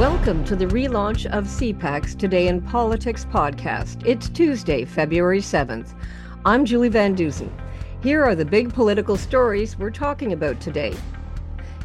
Welcome 0.00 0.46
to 0.46 0.56
the 0.56 0.64
relaunch 0.64 1.26
of 1.26 1.44
CPAC's 1.44 2.14
Today 2.14 2.48
in 2.48 2.62
Politics 2.62 3.26
podcast. 3.26 4.02
It's 4.06 4.30
Tuesday, 4.30 4.86
February 4.86 5.40
7th. 5.40 5.92
I'm 6.46 6.64
Julie 6.64 6.88
Van 6.88 7.14
Dusen. 7.14 7.54
Here 8.02 8.24
are 8.24 8.34
the 8.34 8.46
big 8.46 8.72
political 8.72 9.18
stories 9.18 9.78
we're 9.78 9.90
talking 9.90 10.32
about 10.32 10.58
today. 10.58 10.96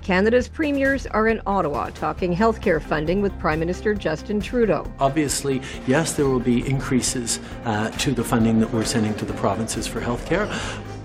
Canada's 0.02 0.48
premiers 0.48 1.06
are 1.08 1.28
in 1.28 1.42
Ottawa 1.46 1.90
talking 1.90 2.34
healthcare 2.34 2.82
funding 2.82 3.22
with 3.22 3.38
Prime 3.38 3.60
Minister 3.60 3.94
Justin 3.94 4.40
Trudeau. 4.40 4.90
Obviously, 5.00 5.62
yes, 5.86 6.14
there 6.14 6.30
will 6.30 6.40
be 6.40 6.66
increases 6.66 7.42
uh, 7.66 7.90
to 7.90 8.14
the 8.14 8.24
funding 8.24 8.62
that 8.62 8.72
we're 8.72 8.86
sending 8.86 9.14
to 9.16 9.26
the 9.26 9.34
provinces 9.34 9.88
for 9.88 10.00
healthcare, 10.00 10.48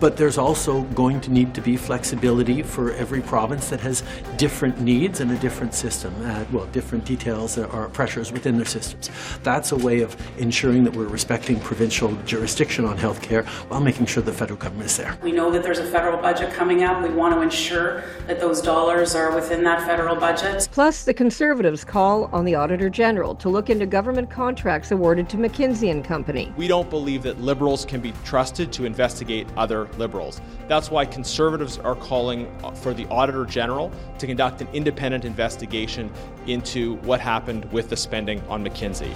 but 0.01 0.17
there's 0.17 0.39
also 0.39 0.83
going 0.83 1.21
to 1.21 1.31
need 1.31 1.55
to 1.55 1.61
be 1.61 1.77
flexibility 1.77 2.63
for 2.63 2.93
every 2.93 3.21
province 3.21 3.69
that 3.69 3.81
has 3.81 4.03
different 4.37 4.81
needs 4.81 5.21
and 5.21 5.31
a 5.31 5.37
different 5.37 5.75
system, 5.75 6.15
uh, 6.25 6.45
well, 6.51 6.67
different 6.67 7.05
details 7.05 7.59
or 7.59 7.89
pressures 7.91 8.33
within 8.33 8.57
their 8.57 8.67
systems. 8.67 9.11
That's 9.43 9.73
a 9.73 9.77
way 9.77 10.01
of 10.01 10.17
ensuring 10.39 10.85
that 10.85 10.97
we're 10.97 11.07
respecting 11.07 11.61
provincial 11.61 12.15
jurisdiction 12.25 12.85
on 12.87 12.97
health 12.97 13.21
care 13.21 13.43
while 13.69 13.81
making 13.81 14.07
sure 14.07 14.23
the 14.23 14.33
federal 14.33 14.59
government 14.59 14.91
is 14.91 14.97
there. 14.97 15.17
We 15.23 15.33
know 15.33 15.51
that 15.51 15.63
there's 15.63 15.79
a 15.79 15.85
federal 15.85 16.21
budget 16.21 16.53
coming 16.53 16.83
up. 16.83 17.03
We 17.03 17.11
want 17.11 17.35
to 17.35 17.43
ensure 17.43 18.03
that 18.27 18.41
those 18.41 18.63
dollars 18.63 19.15
are 19.15 19.35
within 19.35 19.63
that 19.65 19.87
federal 19.87 20.17
budget. 20.17 20.67
Plus, 20.73 21.05
the 21.05 21.13
Conservatives 21.13 21.85
call 21.85 22.25
on 22.33 22.45
the 22.45 22.55
Auditor 22.55 22.89
General 22.89 23.35
to 23.35 23.49
look 23.51 23.69
into 23.69 23.85
government 23.85 24.31
contracts 24.31 24.91
awarded 24.91 25.29
to 25.29 25.37
McKinsey 25.37 25.91
and 25.91 26.03
Company. 26.03 26.53
We 26.57 26.69
don't 26.69 26.89
believe 26.89 27.23
that 27.25 27.41
Liberals 27.41 27.85
can 27.85 28.01
be 28.01 28.13
trusted 28.25 28.73
to 28.73 28.85
investigate 28.85 29.47
other 29.57 29.90
Liberals. 29.99 30.41
That's 30.69 30.91
why 30.91 31.05
Conservatives 31.05 31.79
are 31.79 31.95
calling 31.95 32.51
for 32.77 32.95
the 32.95 33.07
Auditor 33.07 33.45
General 33.45 33.93
to 34.19 34.27
conduct 34.27 34.61
an 34.61 34.69
independent 34.73 35.25
investigation 35.25 36.11
into 36.47 36.97
what 36.99 37.21
happened 37.21 37.71
with 37.73 37.91
the 37.91 37.97
spending 37.97 38.41
on 38.49 38.65
McKinsey. 38.65 39.13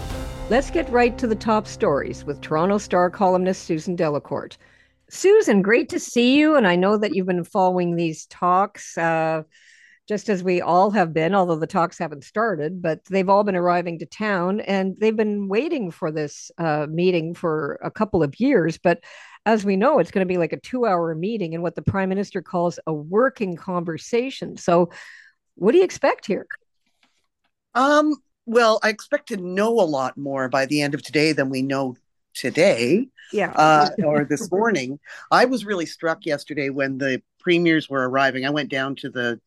Let's 0.50 0.70
get 0.70 0.88
right 0.90 1.16
to 1.18 1.26
the 1.26 1.34
top 1.34 1.66
stories 1.66 2.24
with 2.24 2.40
Toronto 2.40 2.78
Star 2.78 3.10
columnist 3.10 3.64
Susan 3.64 3.96
Delacourt. 3.96 4.56
Susan, 5.10 5.62
great 5.62 5.88
to 5.90 6.00
see 6.00 6.36
you. 6.36 6.56
And 6.56 6.66
I 6.66 6.76
know 6.76 6.96
that 6.96 7.14
you've 7.14 7.26
been 7.26 7.44
following 7.44 7.96
these 7.96 8.26
talks. 8.26 8.96
Uh, 8.98 9.42
just 10.06 10.28
as 10.28 10.44
we 10.44 10.60
all 10.60 10.90
have 10.90 11.14
been, 11.14 11.34
although 11.34 11.56
the 11.56 11.66
talks 11.66 11.98
haven't 11.98 12.24
started, 12.24 12.82
but 12.82 13.02
they've 13.06 13.28
all 13.28 13.42
been 13.42 13.56
arriving 13.56 13.98
to 13.98 14.06
town 14.06 14.60
and 14.60 14.96
they've 14.98 15.16
been 15.16 15.48
waiting 15.48 15.90
for 15.90 16.12
this 16.12 16.50
uh, 16.58 16.86
meeting 16.90 17.34
for 17.34 17.78
a 17.82 17.90
couple 17.90 18.22
of 18.22 18.38
years. 18.38 18.76
But 18.76 19.02
as 19.46 19.64
we 19.64 19.76
know, 19.76 19.98
it's 19.98 20.10
going 20.10 20.26
to 20.26 20.32
be 20.32 20.38
like 20.38 20.52
a 20.52 20.60
two 20.60 20.86
hour 20.86 21.14
meeting 21.14 21.54
and 21.54 21.62
what 21.62 21.74
the 21.74 21.82
prime 21.82 22.08
minister 22.08 22.40
calls 22.42 22.78
a 22.86 22.92
working 22.92 23.56
conversation. 23.56 24.56
So, 24.56 24.90
what 25.56 25.72
do 25.72 25.78
you 25.78 25.84
expect 25.84 26.26
here? 26.26 26.46
Um, 27.74 28.14
well, 28.46 28.78
I 28.82 28.88
expect 28.88 29.28
to 29.28 29.36
know 29.36 29.80
a 29.80 29.82
lot 29.82 30.16
more 30.16 30.48
by 30.48 30.66
the 30.66 30.82
end 30.82 30.94
of 30.94 31.02
today 31.02 31.32
than 31.32 31.50
we 31.50 31.62
know 31.62 31.96
today. 32.34 33.08
Yeah. 33.32 33.52
uh, 33.52 33.88
or 34.04 34.24
this 34.24 34.50
morning. 34.52 35.00
I 35.30 35.46
was 35.46 35.64
really 35.64 35.86
struck 35.86 36.26
yesterday 36.26 36.70
when 36.70 36.98
the 36.98 37.22
premiers 37.40 37.88
were 37.88 38.08
arriving. 38.08 38.44
I 38.46 38.50
went 38.50 38.70
down 38.70 38.96
to 38.96 39.10
the 39.10 39.40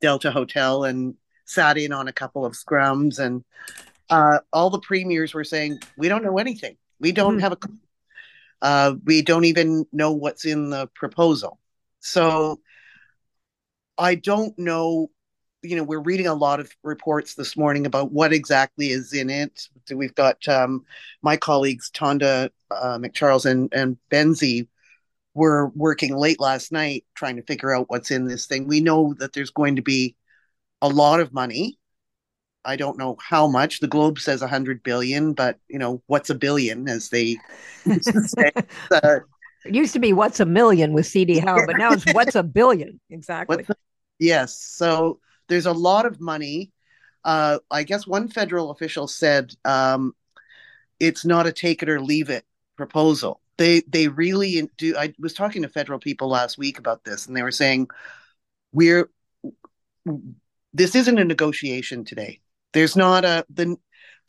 Delta 0.00 0.30
Hotel 0.30 0.84
and 0.84 1.14
sat 1.44 1.78
in 1.78 1.92
on 1.92 2.08
a 2.08 2.12
couple 2.12 2.44
of 2.44 2.52
scrums, 2.54 3.18
and 3.18 3.44
uh, 4.10 4.38
all 4.52 4.70
the 4.70 4.80
premiers 4.80 5.34
were 5.34 5.44
saying, 5.44 5.80
"We 5.96 6.08
don't 6.08 6.24
know 6.24 6.38
anything. 6.38 6.76
We 7.00 7.12
don't 7.12 7.34
mm-hmm. 7.34 7.40
have 7.40 7.52
a 7.52 7.58
uh, 8.62 8.94
we 9.04 9.22
don't 9.22 9.44
even 9.44 9.84
know 9.92 10.12
what's 10.12 10.44
in 10.46 10.70
the 10.70 10.86
proposal. 10.94 11.58
So 11.98 12.60
I 13.98 14.14
don't 14.14 14.56
know. 14.58 15.10
You 15.62 15.76
know, 15.76 15.82
we're 15.84 16.00
reading 16.00 16.26
a 16.26 16.34
lot 16.34 16.60
of 16.60 16.72
reports 16.82 17.34
this 17.34 17.56
morning 17.56 17.86
about 17.86 18.10
what 18.10 18.32
exactly 18.32 18.90
is 18.90 19.12
in 19.12 19.30
it. 19.30 19.68
So 19.86 19.96
we've 19.96 20.14
got 20.14 20.48
um, 20.48 20.84
my 21.22 21.36
colleagues 21.36 21.90
Tonda 21.90 22.50
uh, 22.70 22.98
MacCharles 22.98 23.46
and, 23.46 23.72
and 23.72 23.96
Benzie 24.10 24.68
were 25.34 25.68
working 25.74 26.16
late 26.16 26.40
last 26.40 26.72
night 26.72 27.04
trying 27.14 27.36
to 27.36 27.42
figure 27.42 27.74
out 27.74 27.90
what's 27.90 28.10
in 28.10 28.26
this 28.26 28.46
thing. 28.46 28.66
We 28.66 28.80
know 28.80 29.14
that 29.18 29.32
there's 29.32 29.50
going 29.50 29.76
to 29.76 29.82
be 29.82 30.16
a 30.80 30.88
lot 30.88 31.20
of 31.20 31.32
money 31.32 31.78
I 32.64 32.76
don't 32.76 32.98
know 32.98 33.16
how 33.20 33.46
much. 33.46 33.80
The 33.80 33.88
Globe 33.88 34.18
says 34.18 34.40
100 34.40 34.82
billion, 34.82 35.32
but 35.32 35.58
you 35.68 35.78
know, 35.78 36.02
what's 36.06 36.30
a 36.30 36.34
billion 36.34 36.88
as 36.88 37.08
they 37.08 37.36
say. 37.84 38.52
Uh, 38.90 39.20
it 39.64 39.74
used 39.74 39.92
to 39.92 39.98
be 39.98 40.12
what's 40.12 40.40
a 40.40 40.46
million 40.46 40.92
with 40.92 41.06
CD 41.06 41.38
Howe, 41.46 41.64
but 41.66 41.78
now 41.78 41.92
it's 41.92 42.04
what's 42.12 42.34
a 42.34 42.42
billion. 42.42 43.00
Exactly. 43.10 43.64
A, 43.68 43.74
yes. 44.18 44.58
So 44.58 45.20
there's 45.48 45.66
a 45.66 45.72
lot 45.72 46.06
of 46.06 46.20
money. 46.20 46.72
Uh, 47.24 47.58
I 47.70 47.84
guess 47.84 48.06
one 48.06 48.28
federal 48.28 48.70
official 48.70 49.06
said 49.06 49.54
um, 49.64 50.14
it's 50.98 51.24
not 51.24 51.46
a 51.46 51.52
take 51.52 51.82
it 51.82 51.88
or 51.88 52.00
leave 52.00 52.30
it 52.30 52.44
proposal. 52.76 53.40
They 53.58 53.82
they 53.88 54.08
really 54.08 54.68
do. 54.76 54.96
I 54.96 55.14
was 55.18 55.34
talking 55.34 55.62
to 55.62 55.68
federal 55.68 55.98
people 55.98 56.28
last 56.28 56.58
week 56.58 56.78
about 56.78 57.04
this, 57.04 57.26
and 57.26 57.36
they 57.36 57.42
were 57.42 57.52
saying 57.52 57.88
we're 58.72 59.08
this 60.74 60.94
isn't 60.94 61.18
a 61.18 61.24
negotiation 61.24 62.04
today. 62.04 62.40
There's 62.72 62.96
not 62.96 63.24
a 63.24 63.44
the 63.50 63.76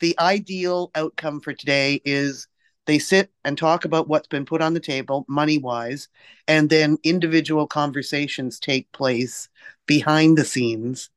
the 0.00 0.18
ideal 0.18 0.90
outcome 0.94 1.40
for 1.40 1.52
today 1.52 2.00
is 2.04 2.48
they 2.86 2.98
sit 2.98 3.30
and 3.44 3.56
talk 3.56 3.84
about 3.84 4.08
what's 4.08 4.28
been 4.28 4.44
put 4.44 4.60
on 4.60 4.74
the 4.74 4.80
table 4.80 5.24
money 5.28 5.58
wise 5.58 6.08
and 6.46 6.68
then 6.68 6.98
individual 7.04 7.66
conversations 7.66 8.58
take 8.58 8.90
place 8.92 9.48
behind 9.86 10.36
the 10.36 10.44
scenes 10.44 11.10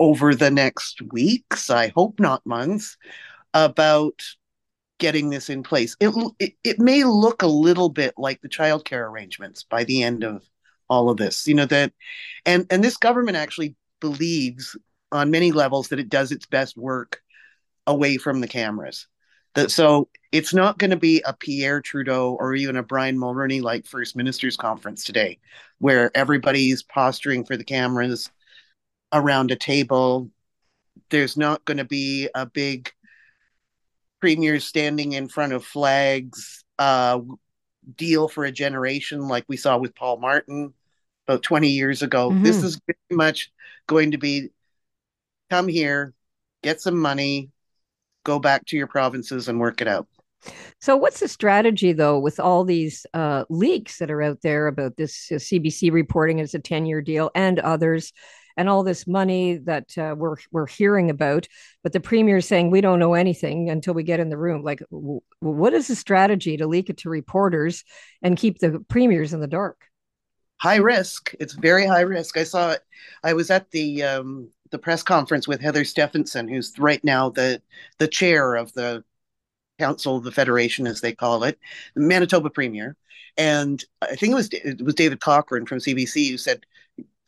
over 0.00 0.34
the 0.34 0.50
next 0.50 1.00
weeks 1.12 1.70
i 1.70 1.88
hope 1.94 2.18
not 2.18 2.44
months 2.44 2.96
about 3.52 4.20
getting 4.98 5.30
this 5.30 5.50
in 5.50 5.62
place. 5.62 5.96
It, 6.00 6.14
it, 6.38 6.52
it 6.62 6.78
may 6.78 7.04
look 7.04 7.42
a 7.42 7.46
little 7.46 7.88
bit 7.88 8.14
like 8.16 8.40
the 8.40 8.48
childcare 8.48 9.08
arrangements 9.08 9.64
by 9.64 9.84
the 9.84 10.02
end 10.02 10.24
of 10.24 10.42
all 10.88 11.08
of 11.08 11.16
this 11.16 11.46
you 11.48 11.54
know 11.54 11.64
that 11.64 11.92
and 12.44 12.66
and 12.70 12.84
this 12.84 12.98
government 12.98 13.38
actually 13.38 13.74
believes 14.00 14.76
on 15.12 15.30
many 15.30 15.52
levels 15.52 15.88
that 15.88 15.98
it 15.98 16.08
does 16.08 16.32
its 16.32 16.46
best 16.46 16.76
work 16.76 17.22
away 17.86 18.16
from 18.16 18.40
the 18.40 18.48
cameras. 18.48 19.06
That 19.54 19.70
so 19.70 20.08
it's 20.32 20.52
not 20.52 20.78
going 20.78 20.90
to 20.90 20.96
be 20.96 21.22
a 21.24 21.32
Pierre 21.32 21.80
Trudeau 21.80 22.36
or 22.40 22.54
even 22.54 22.76
a 22.76 22.82
Brian 22.82 23.16
Mulroney 23.16 23.62
like 23.62 23.86
First 23.86 24.16
Ministers 24.16 24.56
conference 24.56 25.04
today, 25.04 25.38
where 25.78 26.10
everybody's 26.16 26.82
posturing 26.82 27.44
for 27.44 27.56
the 27.56 27.64
cameras 27.64 28.30
around 29.12 29.52
a 29.52 29.56
table. 29.56 30.30
There's 31.10 31.36
not 31.36 31.64
going 31.64 31.76
to 31.76 31.84
be 31.84 32.28
a 32.34 32.46
big 32.46 32.90
premier 34.20 34.58
standing 34.58 35.12
in 35.12 35.28
front 35.28 35.52
of 35.52 35.64
flags, 35.64 36.64
uh, 36.78 37.20
deal 37.96 38.28
for 38.28 38.44
a 38.44 38.52
generation 38.52 39.28
like 39.28 39.44
we 39.48 39.56
saw 39.56 39.76
with 39.76 39.94
Paul 39.94 40.16
Martin 40.16 40.72
about 41.26 41.42
20 41.42 41.68
years 41.68 42.02
ago. 42.02 42.30
Mm-hmm. 42.30 42.42
This 42.42 42.62
is 42.62 42.80
very 42.86 42.98
much 43.16 43.52
going 43.86 44.12
to 44.12 44.18
be 44.18 44.50
come 45.50 45.68
here, 45.68 46.14
get 46.62 46.80
some 46.80 46.98
money, 46.98 47.50
go 48.24 48.38
back 48.38 48.64
to 48.66 48.76
your 48.76 48.86
provinces 48.86 49.48
and 49.48 49.60
work 49.60 49.80
it 49.80 49.88
out. 49.88 50.08
So, 50.80 50.96
what's 50.96 51.20
the 51.20 51.28
strategy 51.28 51.92
though 51.92 52.18
with 52.18 52.38
all 52.38 52.64
these 52.64 53.06
uh, 53.14 53.44
leaks 53.48 53.98
that 53.98 54.10
are 54.10 54.22
out 54.22 54.42
there 54.42 54.66
about 54.66 54.96
this 54.96 55.30
uh, 55.30 55.36
CBC 55.36 55.92
reporting 55.92 56.40
as 56.40 56.54
a 56.54 56.58
10 56.58 56.86
year 56.86 57.00
deal 57.00 57.30
and 57.34 57.58
others? 57.58 58.12
And 58.56 58.68
all 58.68 58.84
this 58.84 59.08
money 59.08 59.56
that 59.64 59.98
uh, 59.98 60.14
we're 60.16 60.36
we're 60.52 60.68
hearing 60.68 61.10
about, 61.10 61.48
but 61.82 61.92
the 61.92 61.98
premier 61.98 62.36
is 62.36 62.46
saying 62.46 62.70
we 62.70 62.80
don't 62.80 63.00
know 63.00 63.14
anything 63.14 63.68
until 63.68 63.94
we 63.94 64.04
get 64.04 64.20
in 64.20 64.28
the 64.28 64.38
room. 64.38 64.62
Like, 64.62 64.78
w- 64.92 65.22
what 65.40 65.74
is 65.74 65.88
the 65.88 65.96
strategy 65.96 66.56
to 66.58 66.68
leak 66.68 66.88
it 66.88 66.98
to 66.98 67.08
reporters 67.08 67.82
and 68.22 68.36
keep 68.36 68.60
the 68.60 68.78
premiers 68.88 69.32
in 69.32 69.40
the 69.40 69.48
dark? 69.48 69.88
High 70.58 70.76
risk. 70.76 71.34
It's 71.40 71.54
very 71.54 71.84
high 71.84 72.02
risk. 72.02 72.36
I 72.36 72.44
saw 72.44 72.70
it. 72.70 72.82
I 73.24 73.32
was 73.32 73.50
at 73.50 73.72
the 73.72 74.04
um, 74.04 74.50
the 74.74 74.78
press 74.80 75.04
conference 75.04 75.46
with 75.46 75.60
Heather 75.60 75.84
Stefanson, 75.84 76.48
who's 76.48 76.76
right 76.80 77.02
now 77.04 77.30
the 77.30 77.62
the 77.98 78.08
chair 78.08 78.56
of 78.56 78.72
the 78.72 79.04
Council 79.78 80.16
of 80.16 80.24
the 80.24 80.32
Federation, 80.32 80.88
as 80.88 81.00
they 81.00 81.12
call 81.12 81.44
it, 81.44 81.60
the 81.94 82.00
Manitoba 82.00 82.50
Premier, 82.50 82.96
and 83.36 83.84
I 84.02 84.16
think 84.16 84.32
it 84.32 84.34
was 84.34 84.48
it 84.50 84.82
was 84.82 84.96
David 84.96 85.20
Cochrane 85.20 85.64
from 85.64 85.78
CBC 85.78 86.28
who 86.28 86.38
said 86.38 86.66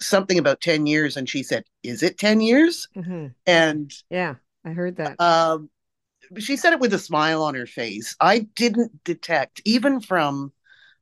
something 0.00 0.40
about 0.40 0.60
ten 0.60 0.86
years, 0.86 1.16
and 1.16 1.28
she 1.28 1.44
said, 1.44 1.62
"Is 1.84 2.02
it 2.02 2.18
ten 2.18 2.40
years?" 2.40 2.88
Mm-hmm. 2.96 3.28
And 3.46 3.94
yeah, 4.10 4.34
I 4.64 4.70
heard 4.70 4.96
that. 4.96 5.20
Um, 5.20 5.70
she 6.38 6.56
said 6.56 6.72
it 6.72 6.80
with 6.80 6.94
a 6.94 6.98
smile 6.98 7.44
on 7.44 7.54
her 7.54 7.66
face. 7.66 8.16
I 8.20 8.40
didn't 8.40 9.04
detect 9.04 9.62
even 9.64 10.00
from 10.00 10.52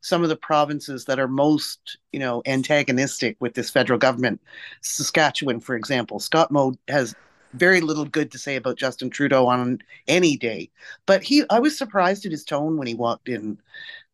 some 0.05 0.23
of 0.23 0.29
the 0.29 0.37
provinces 0.37 1.07
that 1.07 1.19
are 1.19 1.27
most, 1.27 1.97
you 2.13 2.21
know, 2.21 2.43
antagonistic 2.45 3.39
with 3.41 3.55
this 3.55 3.71
federal 3.71 3.99
government. 3.99 4.39
Saskatchewan, 4.83 5.61
for 5.61 5.75
example, 5.75 6.21
Scott 6.21 6.51
Moe 6.51 6.75
has 6.89 7.15
very 7.55 7.81
little 7.81 8.05
good 8.05 8.31
to 8.31 8.39
say 8.39 8.57
about 8.57 8.77
Justin 8.77 9.09
Trudeau 9.09 9.47
on 9.47 9.79
any 10.07 10.37
day. 10.37 10.71
But 11.07 11.23
he, 11.23 11.45
I 11.49 11.59
was 11.59 11.79
surprised 11.79 12.27
at 12.27 12.33
his 12.33 12.45
tone 12.45 12.77
when 12.77 12.87
he 12.87 12.95
walked 12.95 13.31
in 13.31 13.59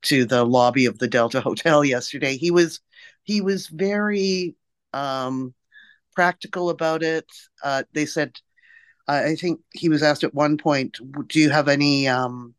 to 0.03 0.25
the 0.25 0.45
lobby 0.45 0.87
of 0.87 1.01
the 1.01 1.09
Delta 1.09 1.41
Hotel 1.49 1.85
yesterday. 1.85 2.37
He 2.37 2.53
was, 2.53 2.79
he 3.25 3.41
was 3.41 3.67
very 3.67 4.55
um, 4.93 5.55
practical 6.15 6.71
about 6.71 7.03
it. 7.03 7.27
Uh, 7.65 7.83
they 7.95 8.07
said 8.07 8.39
I 9.09 9.35
think 9.35 9.59
he 9.73 9.89
was 9.89 10.05
asked 10.05 10.23
at 10.23 10.35
one 10.35 10.57
point, 10.57 10.99
"Do 11.27 11.41
you 11.41 11.51
have 11.51 11.67
any 11.67 12.07
um, 12.07 12.55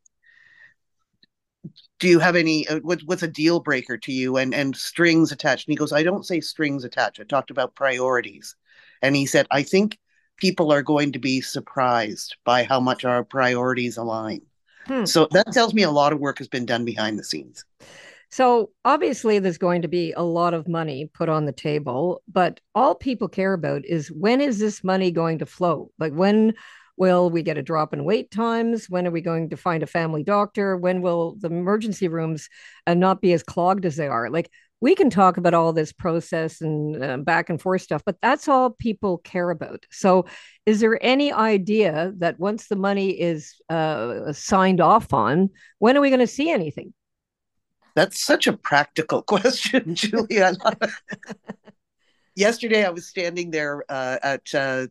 do 2.02 2.10
you 2.10 2.20
have 2.20 2.36
any 2.36 2.68
uh, 2.68 2.80
what, 2.80 3.00
what's 3.06 3.24
a 3.24 3.28
deal 3.28 3.62
breaker 3.62 3.96
to 3.96 4.12
you 4.12 4.36
and 4.36 4.54
and 4.54 4.76
strings 4.76 5.32
attached? 5.32 5.68
And 5.68 5.74
he 5.74 5.78
goes 5.78 5.94
i 5.94 6.04
don't 6.04 6.26
say 6.26 6.42
strings 6.42 6.84
attached. 6.84 7.22
I 7.22 7.24
talked 7.24 7.52
about 7.52 7.76
priorities. 7.76 8.58
And 9.02 9.16
he 9.16 9.26
said 9.26 9.48
i 9.50 9.64
think 9.64 9.98
people 10.36 10.74
are 10.74 10.82
going 10.82 11.12
to 11.14 11.20
be 11.20 11.40
surprised 11.40 12.36
by 12.44 12.64
how 12.64 12.80
much 12.80 13.06
our 13.06 13.24
priorities 13.24 13.96
align. 13.96 14.42
Hmm. 14.88 15.06
so 15.06 15.28
that 15.30 15.54
tells 15.54 15.76
me 15.76 15.84
a 15.84 15.92
lot 15.92 16.12
of 16.12 16.20
work 16.20 16.40
has 16.40 16.48
been 16.48 16.66
done 16.66 16.86
behind 16.86 17.20
the 17.20 17.24
scenes. 17.24 17.64
So 18.30 18.72
obviously 18.84 19.38
there's 19.38 19.60
going 19.60 19.84
to 19.84 19.88
be 19.88 20.12
a 20.14 20.24
lot 20.24 20.56
of 20.56 20.68
money 20.68 21.06
put 21.14 21.30
on 21.30 21.46
the 21.46 21.52
table 21.52 22.24
but 22.28 22.60
all 22.74 22.96
people 22.96 23.28
care 23.28 23.54
about 23.54 23.86
is 23.86 24.12
when 24.12 24.42
is 24.42 24.58
this 24.58 24.84
money 24.84 25.12
going 25.12 25.38
to 25.40 25.46
flow? 25.46 25.92
Like 26.00 26.14
when 26.14 26.56
Will 26.98 27.30
we 27.30 27.44
get 27.44 27.58
a 27.58 27.64
drop 27.64 27.94
in 27.94 28.04
wait 28.04 28.32
times? 28.32 28.90
When 28.90 29.08
are 29.08 29.12
we 29.12 29.22
going 29.22 29.50
to 29.50 29.58
find 29.58 29.84
a 29.84 29.88
family 29.88 30.24
doctor? 30.24 30.78
When 30.78 31.02
will 31.02 31.36
the 31.40 31.48
emergency 31.48 32.08
rooms 32.08 32.50
uh, 32.88 32.94
not 32.94 33.22
be 33.22 33.34
as 33.34 33.44
clogged 33.44 33.86
as 33.86 33.96
they 33.96 34.08
are? 34.08 34.30
Like 34.30 34.50
we 34.82 34.96
can 34.96 35.12
talk 35.12 35.38
about 35.38 35.54
all 35.54 35.72
this 35.72 35.94
process 35.94 36.60
and 36.60 37.04
uh, 37.04 37.18
back 37.18 37.50
and 37.50 37.62
forth 37.62 37.84
stuff, 37.84 38.02
but 38.04 38.18
that's 38.22 38.48
all 38.48 38.72
people 38.72 39.20
care 39.20 39.52
about. 39.52 39.86
So, 39.92 40.26
is 40.66 40.80
there 40.80 40.98
any 41.04 41.32
idea 41.32 42.14
that 42.18 42.40
once 42.40 42.68
the 42.68 42.76
money 42.76 43.12
is 43.12 43.56
uh, 43.70 44.34
signed 44.34 44.82
off 44.82 45.14
on, 45.14 45.50
when 45.78 45.96
are 45.96 46.02
we 46.02 46.10
going 46.10 46.20
to 46.20 46.28
see 46.28 46.50
anything? 46.50 46.94
That's 47.96 48.24
such 48.24 48.48
a 48.48 48.54
practical 48.54 49.22
question, 49.28 49.96
Julia. 49.96 50.54
Yesterday, 52.36 52.84
I 52.84 52.90
was 52.90 53.08
standing 53.08 53.52
there 53.52 53.84
uh, 53.88 54.18
at 54.24 54.56
uh, 54.56 54.88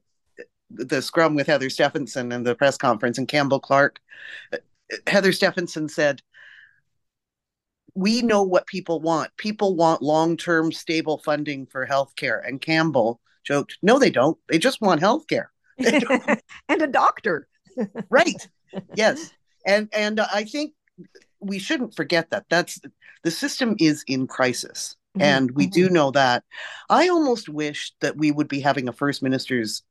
the 0.70 1.02
scrum 1.02 1.34
with 1.34 1.46
Heather 1.46 1.70
Stefanson 1.70 2.32
and 2.32 2.46
the 2.46 2.54
press 2.54 2.76
conference 2.76 3.18
and 3.18 3.28
Campbell 3.28 3.60
Clark, 3.60 4.00
Heather 5.06 5.32
Stefanson 5.32 5.88
said, 5.88 6.22
we 7.94 8.22
know 8.22 8.42
what 8.42 8.66
people 8.66 9.00
want. 9.00 9.36
People 9.36 9.74
want 9.74 10.02
long-term 10.02 10.72
stable 10.72 11.18
funding 11.18 11.66
for 11.66 11.86
healthcare. 11.86 12.46
And 12.46 12.60
Campbell 12.60 13.20
joked, 13.44 13.78
no, 13.82 13.98
they 13.98 14.10
don't. 14.10 14.38
They 14.48 14.58
just 14.58 14.80
want 14.80 15.00
healthcare. 15.00 15.46
and 15.78 16.82
a 16.82 16.86
doctor. 16.86 17.48
right. 18.10 18.48
Yes. 18.94 19.32
And 19.66 19.88
and 19.92 20.20
I 20.20 20.44
think 20.44 20.72
we 21.40 21.58
shouldn't 21.58 21.96
forget 21.96 22.30
that. 22.30 22.46
That's 22.48 22.80
the 23.24 23.30
system 23.30 23.76
is 23.78 24.04
in 24.06 24.26
crisis. 24.26 24.96
Mm-hmm. 25.16 25.22
And 25.22 25.50
we 25.52 25.64
mm-hmm. 25.64 25.72
do 25.72 25.90
know 25.90 26.10
that. 26.12 26.44
I 26.88 27.08
almost 27.08 27.48
wish 27.48 27.92
that 28.00 28.16
we 28.16 28.30
would 28.30 28.48
be 28.48 28.60
having 28.60 28.88
a 28.88 28.92
first 28.92 29.22
minister's 29.22 29.82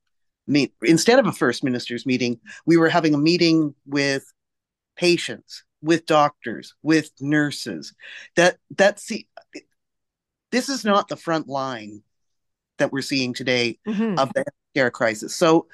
meet 0.50 0.74
instead 0.82 1.20
of 1.20 1.28
a 1.28 1.32
first 1.32 1.64
minister's 1.64 2.06
meeting 2.06 2.40
we 2.66 2.76
were 2.76 2.90
having 2.90 3.14
a 3.14 3.18
meeting 3.18 3.74
with 3.86 4.34
patients 4.96 5.64
with 5.82 6.06
doctors 6.06 6.76
with 6.84 7.12
nurses. 7.22 7.94
That 8.36 8.58
that's 8.76 9.08
the 9.08 9.26
this 10.52 10.70
is 10.70 10.84
not 10.84 11.08
the 11.08 11.16
front 11.16 11.48
line 11.48 12.02
that 12.78 12.92
we're 12.92 13.02
seeing 13.02 13.34
today 13.34 13.80
mm-hmm. 13.88 14.18
of 14.18 14.32
the 14.34 14.44
care 14.76 14.92
crisis. 14.92 15.36
So 15.36 15.68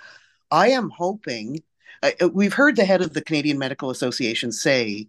i 0.52 0.70
am 0.70 0.92
hoping 0.92 1.64
uh, 2.04 2.30
we've 2.32 2.54
heard 2.54 2.76
the 2.76 2.86
head 2.86 3.02
of 3.02 3.14
the 3.14 3.22
canadian 3.22 3.58
medical 3.58 3.90
association 3.90 4.52
say 4.52 5.08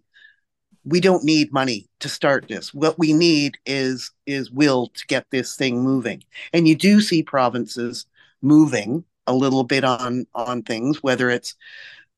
we 0.83 0.99
don't 0.99 1.23
need 1.23 1.53
money 1.53 1.87
to 1.99 2.09
start 2.09 2.47
this. 2.47 2.73
What 2.73 2.97
we 2.97 3.13
need 3.13 3.57
is 3.65 4.11
is 4.25 4.49
will 4.49 4.87
to 4.87 5.05
get 5.07 5.27
this 5.29 5.55
thing 5.55 5.81
moving. 5.81 6.23
And 6.53 6.67
you 6.67 6.75
do 6.75 7.01
see 7.01 7.21
provinces 7.23 8.05
moving 8.41 9.03
a 9.27 9.33
little 9.33 9.63
bit 9.63 9.83
on 9.83 10.25
on 10.33 10.63
things, 10.63 11.03
whether 11.03 11.29
it's 11.29 11.55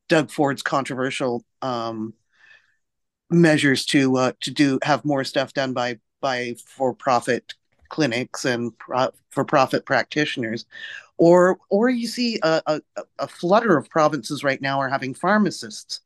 Doug 0.08 0.32
Ford's 0.32 0.62
controversial 0.62 1.44
um, 1.62 2.14
measures 3.30 3.86
to 3.88 4.16
uh, 4.18 4.32
to 4.42 4.52
do 4.52 4.80
have 4.84 5.06
more 5.06 5.24
stuff 5.24 5.54
done 5.54 5.74
by 5.74 6.00
by 6.22 6.56
for 6.66 6.94
profit 6.94 7.54
clinics 7.90 8.46
and 8.46 8.78
pro- 8.78 9.12
for 9.32 9.44
profit 9.44 9.86
practitioners, 9.86 10.66
or 11.18 11.58
or 11.70 11.90
you 11.90 12.08
see 12.08 12.40
a, 12.44 12.62
a, 12.68 12.82
a, 13.20 13.28
flutter 13.28 13.78
of 13.78 13.90
provinces 13.90 14.44
right 14.44 14.62
now 14.62 14.80
are 14.80 14.90
having 14.90 15.14
pharmacists 15.14 16.02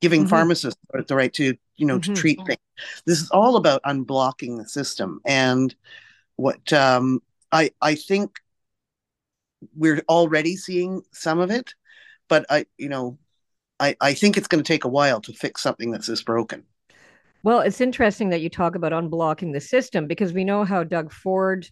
giving 0.00 0.22
mm-hmm. 0.22 0.30
pharmacists 0.30 0.80
the 1.06 1.16
right 1.16 1.32
to 1.34 1.56
you 1.76 1.86
know 1.86 1.98
mm-hmm. 1.98 2.14
to 2.14 2.20
treat 2.20 2.38
things. 2.46 2.58
This 3.04 3.20
is 3.20 3.30
all 3.30 3.56
about 3.56 3.82
unblocking 3.84 4.58
the 4.58 4.68
system 4.68 5.20
and 5.24 5.74
what 6.36 6.72
um, 6.72 7.22
I 7.52 7.70
I 7.80 7.94
think 7.94 8.38
we're 9.74 10.02
already 10.08 10.56
seeing 10.56 11.02
some 11.12 11.38
of 11.38 11.50
it, 11.50 11.74
but 12.28 12.46
I, 12.50 12.66
you 12.78 12.88
know, 12.88 13.18
I, 13.78 13.96
I 14.00 14.14
think 14.14 14.36
it's 14.36 14.48
going 14.48 14.62
to 14.62 14.68
take 14.68 14.84
a 14.84 14.88
while 14.88 15.20
to 15.22 15.32
fix 15.32 15.62
something 15.62 15.90
that's 15.90 16.06
this 16.06 16.22
broken. 16.22 16.64
Well, 17.42 17.60
it's 17.60 17.80
interesting 17.80 18.30
that 18.30 18.40
you 18.40 18.50
talk 18.50 18.74
about 18.74 18.92
unblocking 18.92 19.52
the 19.52 19.60
system 19.60 20.06
because 20.06 20.32
we 20.32 20.44
know 20.44 20.64
how 20.64 20.82
Doug 20.82 21.12
Ford 21.12 21.68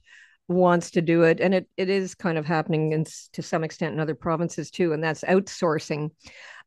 wants 0.49 0.91
to 0.93 1.03
do 1.03 1.23
it, 1.23 1.41
and 1.41 1.55
it, 1.55 1.69
it 1.77 1.89
is 1.89 2.15
kind 2.15 2.37
of 2.37 2.45
happening 2.45 2.93
in, 2.93 3.05
to 3.33 3.43
some 3.43 3.65
extent 3.65 3.95
in 3.95 4.01
other 4.01 4.15
provinces 4.15 4.71
too, 4.71 4.93
and 4.93 5.03
that's 5.03 5.25
outsourcing 5.25 6.11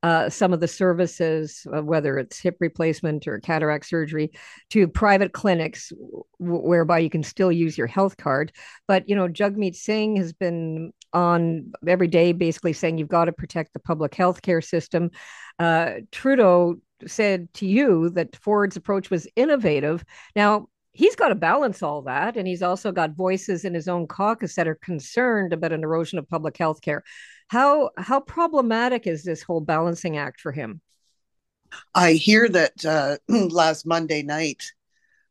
uh, 0.03 0.29
some 0.29 0.53
of 0.53 0.59
the 0.59 0.67
services, 0.67 1.65
uh, 1.75 1.81
whether 1.81 2.17
it's 2.17 2.39
hip 2.39 2.55
replacement 2.59 3.27
or 3.27 3.39
cataract 3.39 3.85
surgery, 3.85 4.31
to 4.69 4.87
private 4.87 5.33
clinics, 5.33 5.91
w- 6.39 6.67
whereby 6.67 6.99
you 6.99 7.09
can 7.09 7.23
still 7.23 7.51
use 7.51 7.77
your 7.77 7.87
health 7.87 8.17
card. 8.17 8.51
But 8.87 9.09
you 9.09 9.15
know, 9.15 9.27
Jagmeet 9.27 9.75
Singh 9.75 10.15
has 10.17 10.33
been 10.33 10.91
on 11.13 11.71
every 11.87 12.07
day, 12.07 12.31
basically 12.31 12.73
saying 12.73 12.97
you've 12.97 13.07
got 13.07 13.25
to 13.25 13.31
protect 13.31 13.73
the 13.73 13.79
public 13.79 14.13
health 14.13 14.41
care 14.41 14.61
system. 14.61 15.09
Uh, 15.57 15.93
Trudeau 16.11 16.75
said 17.05 17.51
to 17.55 17.65
you 17.65 18.09
that 18.11 18.35
Ford's 18.35 18.75
approach 18.75 19.09
was 19.09 19.27
innovative. 19.35 20.03
Now, 20.35 20.67
he's 20.97 21.15
got 21.15 21.29
to 21.29 21.35
balance 21.35 21.83
all 21.83 22.01
that. 22.01 22.37
And 22.37 22.47
he's 22.47 22.63
also 22.63 22.91
got 22.91 23.11
voices 23.11 23.65
in 23.65 23.73
his 23.73 23.87
own 23.87 24.07
caucus 24.07 24.55
that 24.55 24.67
are 24.67 24.75
concerned 24.75 25.53
about 25.53 25.71
an 25.71 25.83
erosion 25.83 26.17
of 26.17 26.27
public 26.27 26.57
health 26.57 26.81
care. 26.81 27.03
How 27.49 27.91
how 27.97 28.19
problematic 28.19 29.07
is 29.07 29.23
this 29.23 29.43
whole 29.43 29.61
balancing 29.61 30.17
act 30.17 30.41
for 30.41 30.51
him? 30.51 30.81
I 31.93 32.13
hear 32.13 32.49
that 32.49 32.83
uh, 32.83 33.17
last 33.29 33.85
Monday 33.85 34.23
night, 34.23 34.63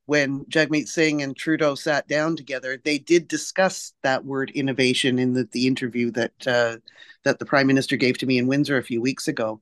when 0.06 0.44
Jagmeet 0.44 0.86
Singh 0.86 1.20
and 1.20 1.36
Trudeau 1.36 1.74
sat 1.74 2.06
down 2.06 2.36
together, 2.36 2.80
they 2.82 2.98
did 2.98 3.26
discuss 3.26 3.92
that 4.02 4.24
word 4.24 4.50
innovation 4.50 5.18
in 5.18 5.32
the, 5.32 5.48
the 5.50 5.66
interview 5.66 6.12
that 6.12 6.46
uh, 6.46 6.76
that 7.24 7.40
the 7.40 7.46
Prime 7.46 7.66
Minister 7.66 7.96
gave 7.96 8.18
to 8.18 8.26
me 8.26 8.38
in 8.38 8.46
Windsor 8.46 8.78
a 8.78 8.84
few 8.84 9.02
weeks 9.02 9.26
ago. 9.26 9.60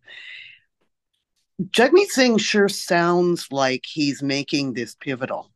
Jagmeet 1.71 2.09
Singh 2.09 2.37
sure 2.37 2.69
sounds 2.69 3.49
like 3.51 3.85
he's 3.87 4.23
making 4.23 4.75
this 4.75 4.95
pivotal 4.97 5.54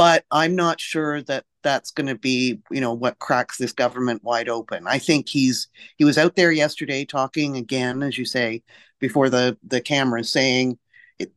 but 0.00 0.24
I'm 0.30 0.56
not 0.56 0.80
sure 0.80 1.20
that 1.24 1.44
that's 1.62 1.90
going 1.90 2.06
to 2.06 2.14
be, 2.14 2.58
you 2.70 2.80
know, 2.80 2.94
what 2.94 3.18
cracks 3.18 3.58
this 3.58 3.72
government 3.72 4.24
wide 4.24 4.48
open. 4.48 4.86
I 4.86 4.98
think 4.98 5.28
he's 5.28 5.68
he 5.98 6.06
was 6.06 6.16
out 6.16 6.36
there 6.36 6.50
yesterday 6.50 7.04
talking 7.04 7.58
again, 7.58 8.02
as 8.02 8.16
you 8.16 8.24
say, 8.24 8.62
before 8.98 9.28
the 9.28 9.58
the 9.62 9.82
camera, 9.82 10.24
saying, 10.24 10.78
it, 11.18 11.30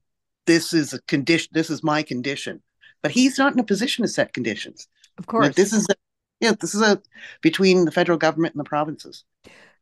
"This 0.46 0.72
is 0.72 0.94
a 0.94 1.02
condition. 1.02 1.50
This 1.52 1.70
is 1.70 1.84
my 1.84 2.04
condition," 2.04 2.62
but 3.02 3.12
he's 3.12 3.38
not 3.38 3.52
in 3.52 3.60
a 3.60 3.66
position 3.66 4.04
to 4.04 4.08
set 4.08 4.32
conditions. 4.32 4.88
Of 5.18 5.28
course, 5.28 5.54
this 5.58 5.74
is 5.74 5.86
a, 5.90 5.96
yeah, 6.40 6.54
this 6.58 6.74
is 6.74 6.82
a 6.82 7.02
between 7.42 7.84
the 7.84 7.92
federal 7.92 8.18
government 8.18 8.56
and 8.56 8.62
the 8.62 8.70
provinces. 8.70 9.26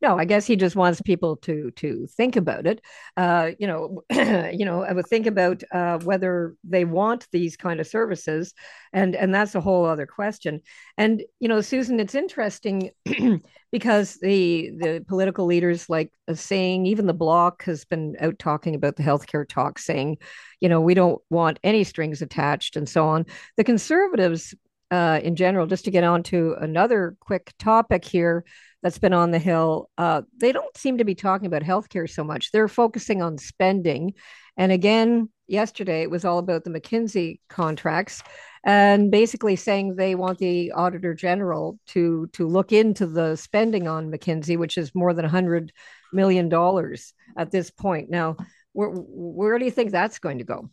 No, 0.02 0.18
I 0.18 0.26
guess 0.26 0.48
he 0.48 0.56
just 0.56 0.76
wants 0.76 1.00
people 1.00 1.38
to 1.38 1.70
to 1.72 2.08
think 2.18 2.36
about 2.36 2.66
it. 2.66 2.82
Uh, 3.16 3.52
you 3.60 3.68
know, 3.68 4.02
you 4.52 4.66
know, 4.66 4.84
I 4.84 4.94
would 4.94 5.08
think 5.08 5.28
about 5.28 5.64
uh, 5.72 6.00
whether 6.00 6.56
they 6.64 6.86
want 6.86 7.28
these 7.32 7.56
kind 7.56 7.80
of 7.80 7.86
services, 7.86 8.54
and 8.94 9.16
and 9.16 9.34
that's 9.34 9.54
a 9.54 9.62
whole 9.62 9.86
other 9.86 10.08
question. 10.08 10.62
And 10.98 11.22
you 11.40 11.48
know, 11.48 11.62
Susan, 11.62 12.00
it's 12.00 12.16
interesting 12.16 12.90
because 13.72 14.16
the 14.16 14.72
the 14.72 15.06
political 15.08 15.46
leaders 15.46 15.88
like 15.88 16.12
saying, 16.34 16.88
even 16.88 17.06
the 17.06 17.14
bloc 17.14 17.64
has 17.66 17.86
been 17.86 18.16
out 18.20 18.40
talking 18.40 18.74
about 18.74 18.96
the 18.96 19.04
healthcare 19.04 19.48
talk, 19.48 19.78
saying, 19.78 20.18
you 20.60 20.70
know, 20.70 20.82
we 20.82 20.96
don't 20.96 21.22
want 21.30 21.60
any 21.64 21.84
strings 21.84 22.24
attached 22.24 22.76
and 22.76 22.90
so 22.90 23.08
on. 23.08 23.26
The 23.58 23.64
conservatives, 23.64 24.56
uh, 24.92 25.20
in 25.24 25.36
general, 25.36 25.66
just 25.68 25.86
to 25.86 25.92
get 25.92 26.04
on 26.04 26.22
to 26.24 26.56
another 26.60 27.16
quick 27.22 27.54
topic 27.58 28.04
here 28.04 28.44
that's 28.84 29.00
been 29.00 29.14
on 29.14 29.32
the 29.32 29.40
Hill, 29.40 29.90
uh, 29.98 30.22
they 30.38 30.52
don't 30.52 30.76
seem 30.76 30.98
to 30.98 31.06
be 31.06 31.16
talking 31.16 31.48
about 31.48 31.62
healthcare 31.62 32.10
so 32.10 32.24
much. 32.24 32.52
They're 32.52 32.68
focusing 32.68 33.22
on 33.22 33.38
spending. 33.38 34.14
And 34.58 34.72
again, 34.72 35.30
yesterday 35.48 36.02
it 36.02 36.12
was 36.12 36.26
all 36.26 36.40
about 36.40 36.66
the 36.66 36.70
McKinsey 36.70 37.40
contracts 37.50 38.22
and 38.64 39.10
basically 39.10 39.56
saying 39.56 39.96
they 39.96 40.16
want 40.16 40.40
the 40.40 40.72
auditor 40.72 41.14
general 41.14 41.80
to 41.88 42.28
to 42.34 42.48
look 42.48 42.72
into 42.72 43.08
the 43.08 43.36
spending 43.36 43.88
on 43.88 44.12
McKinsey, 44.12 44.58
which 44.58 44.78
is 44.78 44.94
more 44.94 45.14
than 45.14 45.24
100 45.24 45.72
million 46.14 46.50
dollars 46.50 47.14
at 47.38 47.52
this 47.52 47.72
point. 47.72 48.10
Now, 48.10 48.36
where 48.74 48.90
where 48.90 49.58
do 49.58 49.66
you 49.66 49.72
think 49.72 49.92
that's 49.92 50.20
going 50.20 50.40
to 50.40 50.44
go? 50.44 50.70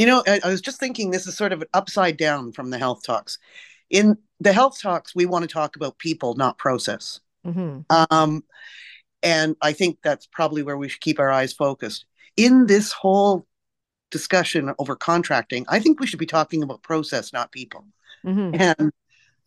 You 0.00 0.06
know, 0.06 0.22
I, 0.26 0.40
I 0.42 0.48
was 0.48 0.62
just 0.62 0.80
thinking 0.80 1.10
this 1.10 1.26
is 1.26 1.36
sort 1.36 1.52
of 1.52 1.62
upside 1.74 2.16
down 2.16 2.52
from 2.52 2.70
the 2.70 2.78
health 2.78 3.02
talks 3.04 3.36
in 3.90 4.16
the 4.38 4.52
health 4.52 4.80
talks, 4.80 5.14
we 5.14 5.26
want 5.26 5.42
to 5.42 5.52
talk 5.52 5.76
about 5.76 5.98
people, 5.98 6.34
not 6.34 6.56
process. 6.56 7.20
Mm-hmm. 7.46 7.80
Um, 8.10 8.44
and 9.22 9.56
I 9.60 9.72
think 9.72 9.98
that's 10.02 10.26
probably 10.26 10.62
where 10.62 10.78
we 10.78 10.88
should 10.88 11.00
keep 11.00 11.18
our 11.18 11.30
eyes 11.30 11.52
focused. 11.52 12.06
In 12.36 12.66
this 12.66 12.92
whole 12.92 13.46
discussion 14.10 14.72
over 14.78 14.96
contracting, 14.96 15.66
I 15.68 15.80
think 15.80 16.00
we 16.00 16.06
should 16.06 16.18
be 16.18 16.26
talking 16.26 16.62
about 16.62 16.82
process, 16.82 17.32
not 17.32 17.52
people. 17.52 17.84
Mm-hmm. 18.24 18.62
And 18.80 18.92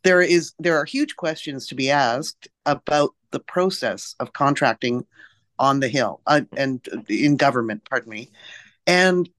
there 0.03 0.21
is 0.21 0.53
there 0.59 0.77
are 0.77 0.85
huge 0.85 1.15
questions 1.15 1.67
to 1.67 1.75
be 1.75 1.89
asked 1.89 2.47
about 2.65 3.11
the 3.31 3.39
process 3.39 4.15
of 4.19 4.33
contracting 4.33 5.05
on 5.57 5.79
the 5.79 5.87
hill 5.87 6.21
uh, 6.27 6.41
and 6.57 6.85
in 7.07 7.37
government, 7.37 7.85
pardon 7.89 8.09
me. 8.09 8.29
And 8.85 9.29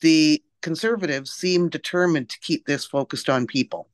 the 0.00 0.42
conservatives 0.62 1.32
seem 1.32 1.68
determined 1.68 2.28
to 2.30 2.40
keep 2.40 2.66
this 2.66 2.84
focused 2.84 3.28
on 3.28 3.46
people 3.46 3.88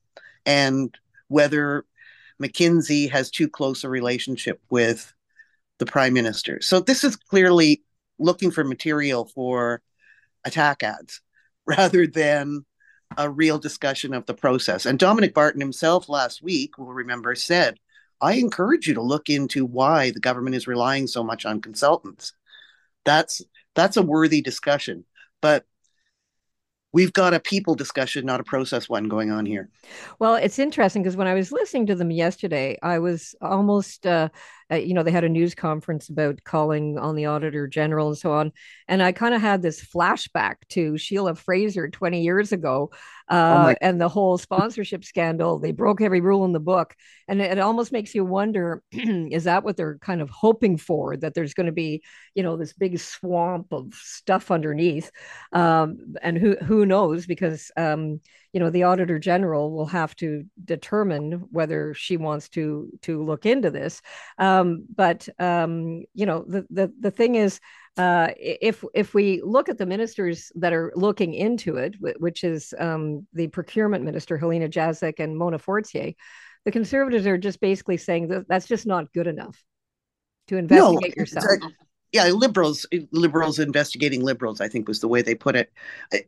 and 0.45 0.97
whether 1.29 1.85
McKinsey 2.43 3.11
has 3.11 3.31
too 3.31 3.49
close 3.49 3.85
a 3.85 3.89
relationship 3.89 4.61
with 4.71 5.13
the 5.79 5.87
prime 5.87 6.13
minister. 6.13 6.61
So 6.61 6.81
this 6.81 7.05
is 7.05 7.17
clearly 7.17 7.83
looking 8.19 8.51
for 8.51 8.65
material 8.65 9.27
for 9.27 9.83
attack 10.45 10.83
ads 10.83 11.21
rather 11.67 12.07
than 12.07 12.65
a 13.17 13.31
real 13.31 13.59
discussion 13.59 14.15
of 14.15 14.27
the 14.27 14.35
process. 14.35 14.87
And 14.87 14.99
Dominic 14.99 15.35
Barton 15.35 15.61
himself 15.61 16.09
last 16.09 16.43
week, 16.43 16.77
we'll 16.79 16.89
remember, 16.89 17.35
said, 17.35 17.79
I 18.21 18.35
encourage 18.35 18.89
you 18.89 18.95
to 18.95 19.03
look 19.03 19.29
into 19.29 19.65
why 19.65 20.11
the 20.11 20.21
government 20.21 20.57
is 20.57 20.67
relying 20.67 21.07
so 21.07 21.23
much 21.23 21.45
on 21.45 21.61
consultants. 21.61 22.33
That's 23.05 23.43
that's 23.75 23.97
a 23.97 24.03
worthy 24.03 24.41
discussion. 24.41 25.05
But 25.43 25.67
we've 26.97 27.13
got 27.13 27.35
a 27.35 27.41
people 27.41 27.75
discussion, 27.75 28.25
not 28.25 28.41
a 28.41 28.45
process 28.45 28.89
one 28.89 29.07
going 29.07 29.31
on 29.31 29.45
here. 29.45 29.69
Well, 30.19 30.37
it's 30.37 30.59
interesting 30.59 31.03
because 31.03 31.15
when 31.15 31.27
I 31.27 31.35
was 31.35 31.53
listening 31.53 31.85
to 31.89 31.95
them 31.95 32.11
yesterday, 32.11 32.79
I 32.83 33.01
was 33.01 33.35
almost, 33.43 34.07
uh, 34.07 34.31
uh, 34.71 34.77
you 34.77 34.95
know, 34.95 35.03
they 35.03 35.11
had 35.11 35.25
a 35.25 35.29
news 35.29 35.55
conference 35.55 36.09
about 36.09 36.43
calling 36.45 36.99
on 36.99 37.15
the 37.15 37.27
auditor 37.27 37.67
general 37.67 38.09
and 38.09 38.19
so 38.19 38.33
on. 38.33 38.53
And 38.89 39.03
I 39.03 39.13
kind 39.13 39.35
of 39.35 39.41
had 39.41 39.63
this 39.63 39.85
flashback 39.85 40.57
to 40.71 40.99
Sheila 40.99 41.35
Fraser 41.35 41.89
20 41.89 42.23
years 42.23 42.53
ago 42.53 42.91
Oh 43.29 43.35
uh, 43.37 43.71
oh 43.73 43.75
and 43.81 44.01
the 44.01 44.09
whole 44.09 44.39
sponsorship 44.39 45.05
scandal. 45.05 45.59
They 45.59 45.73
broke 45.73 46.01
every 46.01 46.21
rule 46.21 46.45
in 46.45 46.53
the 46.53 46.61
book, 46.61 46.95
and 47.27 47.41
it, 47.43 47.53
it 47.53 47.59
almost 47.59 47.91
makes 47.91 48.15
you 48.15 48.25
wonder: 48.25 48.83
is 48.93 49.45
that 49.45 49.65
what 49.65 49.77
they're 49.77 49.99
kind 49.99 50.21
of 50.23 50.31
hoping 50.31 50.77
for? 50.77 51.17
That 51.17 51.35
there's 51.35 51.55
going 51.55 51.67
to 51.67 51.73
be, 51.73 52.03
you 52.35 52.43
know, 52.43 52.57
this 52.57 52.73
big 52.73 52.99
swamp 53.01 53.73
of 53.73 53.95
stuff 53.95 54.51
underneath, 54.53 55.11
um, 55.53 56.15
and 56.23 56.39
who 56.39 56.57
who 56.57 56.87
knows? 56.87 57.27
Because 57.27 57.73
um, 57.77 58.21
you 58.53 58.61
know, 58.61 58.71
the 58.71 58.85
auditor 58.85 59.19
general 59.19 59.73
will 59.73 59.87
have 59.87 60.15
to 60.17 60.45
determine 60.65 61.33
whether 61.51 61.95
she 61.95 62.17
wants 62.17 62.49
to 62.51 62.89
to 63.03 63.25
look 63.25 63.45
into 63.45 63.71
this. 63.71 64.01
Um, 64.39 64.56
but 64.65 65.29
um, 65.39 66.05
you 66.15 66.27
know, 66.27 66.45
the 66.47 66.67
the 66.71 66.93
the 67.01 67.11
thing 67.11 67.35
is 67.35 67.61
uh, 67.97 68.29
if 68.39 68.85
if 68.95 69.15
we 69.15 69.41
look 69.43 69.69
at 69.69 69.79
the 69.79 69.87
ministers 69.87 70.53
that 70.57 70.73
are 70.73 70.93
looking 70.95 71.35
into 71.35 71.77
it, 71.77 71.95
which 72.19 72.45
is 72.45 72.75
um, 72.79 73.27
the 73.33 73.49
procurement 73.49 74.05
minister 74.05 74.37
Helena 74.37 74.69
Jaczek 74.69 75.19
and 75.19 75.37
Mona 75.37 75.59
Fortier, 75.59 76.13
the 76.65 76.73
conservatives 76.73 77.27
are 77.27 77.39
just 77.39 77.61
basically 77.61 77.97
saying 77.97 78.29
that 78.29 78.49
that's 78.49 78.67
just 78.67 78.87
not 78.87 79.13
good 79.13 79.27
enough 79.27 79.63
to 80.49 80.57
investigate 80.57 81.15
no, 81.17 81.21
yourself. 81.21 81.45
yeah, 82.13 82.27
liberals, 82.27 82.87
liberals 83.13 83.59
investigating 83.59 84.23
liberals, 84.23 84.61
I 84.61 84.69
think 84.69 84.89
was 84.89 85.01
the 85.01 85.09
way 85.09 85.23
they 85.23 85.35
put 85.35 85.57
it. 85.57 85.73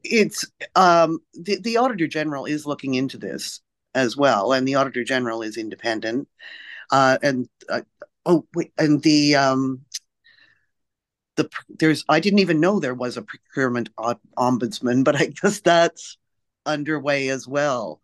It's 0.02 0.46
um, 0.74 1.18
the 1.34 1.60
the 1.60 1.76
auditor 1.76 2.06
general 2.06 2.46
is 2.46 2.66
looking 2.66 2.94
into 2.94 3.18
this 3.18 3.60
as 3.94 4.16
well, 4.16 4.52
and 4.52 4.66
the 4.66 4.76
auditor 4.76 5.04
general 5.04 5.42
is 5.42 5.56
independent. 5.56 6.28
Uh, 6.90 7.18
and 7.22 7.48
uh, 7.68 7.82
oh, 8.28 8.46
wait, 8.54 8.72
and 8.78 9.02
the 9.02 9.34
um, 9.34 9.80
the 11.38 11.48
there's 11.70 12.04
I 12.08 12.20
didn't 12.20 12.40
even 12.40 12.60
know 12.60 12.78
there 12.78 12.94
was 12.94 13.16
a 13.16 13.22
procurement 13.22 13.88
ombudsman, 13.96 15.02
but 15.04 15.16
I 15.16 15.26
guess 15.26 15.60
that's 15.60 16.18
underway 16.66 17.28
as 17.30 17.48
well. 17.48 18.02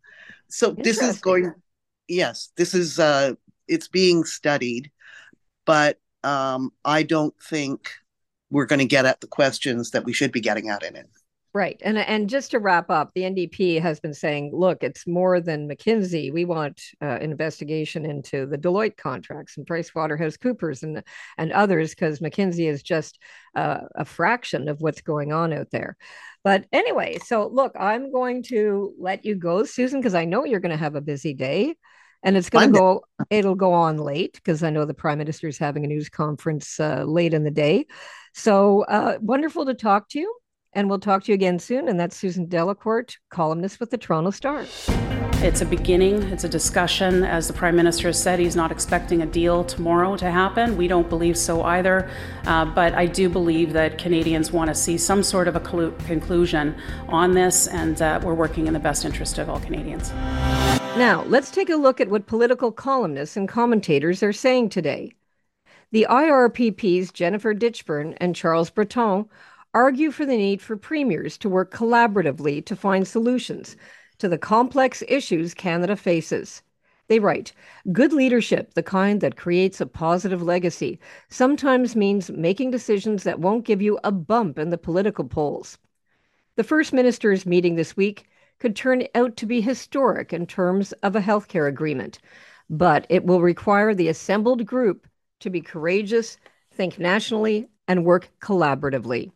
So 0.48 0.70
this 0.70 1.02
is 1.02 1.20
going 1.20 1.52
yes, 2.08 2.50
this 2.56 2.74
is 2.74 2.98
uh 2.98 3.34
it's 3.68 3.88
being 3.88 4.24
studied, 4.24 4.90
but 5.66 6.00
um 6.22 6.72
I 6.84 7.02
don't 7.02 7.34
think 7.42 7.90
we're 8.50 8.66
going 8.66 8.78
to 8.78 8.84
get 8.84 9.04
at 9.04 9.20
the 9.20 9.26
questions 9.26 9.90
that 9.90 10.04
we 10.04 10.12
should 10.12 10.30
be 10.30 10.40
getting 10.40 10.68
at 10.68 10.84
in 10.84 10.94
it. 10.94 11.08
Right. 11.54 11.80
And 11.84 11.96
and 11.96 12.28
just 12.28 12.50
to 12.50 12.58
wrap 12.58 12.90
up, 12.90 13.12
the 13.14 13.22
NDP 13.22 13.80
has 13.80 14.00
been 14.00 14.12
saying, 14.12 14.50
look, 14.52 14.82
it's 14.82 15.06
more 15.06 15.40
than 15.40 15.68
McKinsey. 15.68 16.32
We 16.32 16.44
want 16.44 16.82
uh, 17.00 17.18
investigation 17.20 18.04
into 18.04 18.44
the 18.46 18.58
Deloitte 18.58 18.96
contracts 18.96 19.56
and 19.56 19.64
PricewaterhouseCoopers 19.64 20.82
and 20.82 21.04
and 21.38 21.52
others 21.52 21.90
because 21.90 22.18
McKinsey 22.18 22.68
is 22.68 22.82
just 22.82 23.20
uh, 23.54 23.82
a 23.94 24.04
fraction 24.04 24.68
of 24.68 24.80
what's 24.80 25.00
going 25.00 25.32
on 25.32 25.52
out 25.52 25.70
there. 25.70 25.96
But 26.42 26.66
anyway, 26.72 27.18
so 27.24 27.46
look, 27.46 27.72
I'm 27.78 28.10
going 28.10 28.42
to 28.48 28.92
let 28.98 29.24
you 29.24 29.36
go, 29.36 29.62
Susan, 29.62 30.00
because 30.00 30.16
I 30.16 30.24
know 30.24 30.44
you're 30.44 30.58
going 30.58 30.70
to 30.72 30.76
have 30.76 30.96
a 30.96 31.00
busy 31.00 31.34
day. 31.34 31.76
And 32.24 32.38
it's 32.38 32.50
going 32.50 32.72
to 32.72 32.78
go, 32.78 33.04
it'll 33.28 33.54
go 33.54 33.74
on 33.74 33.98
late 33.98 34.32
because 34.32 34.62
I 34.62 34.70
know 34.70 34.86
the 34.86 34.94
prime 34.94 35.18
minister 35.18 35.46
is 35.46 35.58
having 35.58 35.84
a 35.84 35.88
news 35.88 36.08
conference 36.08 36.80
uh, 36.80 37.04
late 37.04 37.34
in 37.34 37.44
the 37.44 37.50
day. 37.50 37.84
So 38.32 38.82
uh, 38.84 39.18
wonderful 39.20 39.66
to 39.66 39.74
talk 39.74 40.08
to 40.08 40.18
you. 40.18 40.34
And 40.74 40.88
we'll 40.88 40.98
talk 40.98 41.24
to 41.24 41.32
you 41.32 41.34
again 41.34 41.58
soon. 41.58 41.88
And 41.88 41.98
that's 41.98 42.16
Susan 42.16 42.46
Delacourt, 42.46 43.16
columnist 43.30 43.80
with 43.80 43.90
the 43.90 43.98
Toronto 43.98 44.30
Star. 44.30 44.66
It's 45.44 45.60
a 45.60 45.66
beginning, 45.66 46.22
it's 46.24 46.44
a 46.44 46.48
discussion. 46.48 47.22
As 47.22 47.46
the 47.46 47.52
Prime 47.52 47.76
Minister 47.76 48.08
has 48.08 48.20
said, 48.20 48.38
he's 48.38 48.56
not 48.56 48.72
expecting 48.72 49.20
a 49.20 49.26
deal 49.26 49.62
tomorrow 49.62 50.16
to 50.16 50.30
happen. 50.30 50.76
We 50.76 50.88
don't 50.88 51.08
believe 51.08 51.36
so 51.36 51.62
either. 51.64 52.08
Uh, 52.46 52.64
but 52.64 52.94
I 52.94 53.04
do 53.04 53.28
believe 53.28 53.74
that 53.74 53.98
Canadians 53.98 54.52
want 54.52 54.68
to 54.68 54.74
see 54.74 54.96
some 54.96 55.22
sort 55.22 55.46
of 55.46 55.54
a 55.54 55.60
conclusion 55.60 56.74
on 57.08 57.32
this, 57.34 57.66
and 57.68 58.00
uh, 58.00 58.20
we're 58.24 58.32
working 58.32 58.68
in 58.68 58.72
the 58.72 58.80
best 58.80 59.04
interest 59.04 59.36
of 59.36 59.50
all 59.50 59.60
Canadians. 59.60 60.12
Now, 60.96 61.24
let's 61.28 61.50
take 61.50 61.68
a 61.68 61.76
look 61.76 62.00
at 62.00 62.08
what 62.08 62.26
political 62.26 62.72
columnists 62.72 63.36
and 63.36 63.46
commentators 63.46 64.22
are 64.22 64.32
saying 64.32 64.70
today. 64.70 65.12
The 65.92 66.06
IRPP's 66.08 67.12
Jennifer 67.12 67.52
Ditchburn 67.52 68.16
and 68.16 68.34
Charles 68.34 68.70
Breton 68.70 69.26
argue 69.74 70.12
for 70.12 70.24
the 70.24 70.36
need 70.36 70.62
for 70.62 70.76
premiers 70.76 71.36
to 71.38 71.48
work 71.48 71.74
collaboratively 71.74 72.64
to 72.64 72.76
find 72.76 73.06
solutions 73.06 73.76
to 74.18 74.28
the 74.28 74.38
complex 74.38 75.02
issues 75.08 75.52
Canada 75.52 75.96
faces. 75.96 76.62
They 77.08 77.18
write 77.18 77.52
Good 77.92 78.12
leadership, 78.12 78.74
the 78.74 78.82
kind 78.82 79.20
that 79.20 79.36
creates 79.36 79.80
a 79.80 79.86
positive 79.86 80.42
legacy, 80.42 80.98
sometimes 81.28 81.96
means 81.96 82.30
making 82.30 82.70
decisions 82.70 83.24
that 83.24 83.40
won't 83.40 83.66
give 83.66 83.82
you 83.82 83.98
a 84.04 84.12
bump 84.12 84.58
in 84.58 84.70
the 84.70 84.78
political 84.78 85.24
polls. 85.24 85.76
The 86.56 86.64
First 86.64 86.92
Minister's 86.92 87.44
meeting 87.44 87.74
this 87.74 87.96
week 87.96 88.26
could 88.60 88.76
turn 88.76 89.08
out 89.14 89.36
to 89.36 89.46
be 89.46 89.60
historic 89.60 90.32
in 90.32 90.46
terms 90.46 90.92
of 91.02 91.16
a 91.16 91.20
healthcare 91.20 91.68
agreement, 91.68 92.20
but 92.70 93.06
it 93.10 93.24
will 93.24 93.42
require 93.42 93.94
the 93.94 94.08
assembled 94.08 94.64
group 94.64 95.06
to 95.40 95.50
be 95.50 95.60
courageous, 95.60 96.38
think 96.70 96.98
nationally, 96.98 97.68
and 97.88 98.04
work 98.04 98.30
collaboratively. 98.40 99.30